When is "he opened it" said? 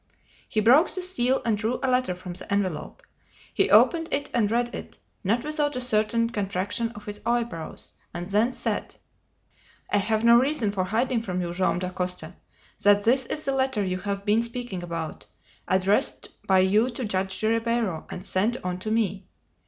3.53-4.31